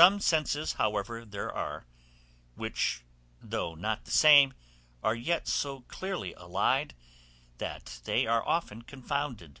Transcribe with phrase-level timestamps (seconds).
[0.00, 1.84] Some senses, however, there are,
[2.54, 3.02] which,
[3.38, 4.54] though not the same,
[5.02, 6.94] are yet so nearly allied,
[7.58, 9.60] that they are often confounded.